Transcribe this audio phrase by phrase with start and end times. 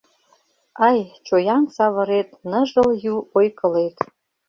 [0.87, 3.95] Ай, чоян савырет Ныжыл ю ой-кылет.